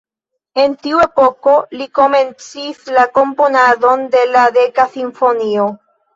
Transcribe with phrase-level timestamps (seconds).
[0.61, 5.71] En tiu epoko, li komencis la komponadon de la "Deka Simfonio".